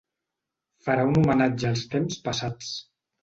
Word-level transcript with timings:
Farà 0.85 1.03
un 1.09 1.19
homenatge 1.19 1.69
als 1.71 1.85
temps 1.93 2.17
passats. 2.29 2.73